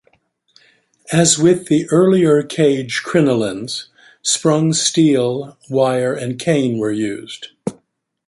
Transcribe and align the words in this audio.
As 1.11 1.37
with 1.37 1.67
the 1.67 1.87
earlier 1.91 2.41
cage 2.41 3.03
crinolines, 3.05 3.85
sprung 4.23 4.73
steel, 4.73 5.59
wire 5.69 6.11
and 6.15 6.39
cane 6.39 6.79
were 6.79 6.89
used. 6.91 7.49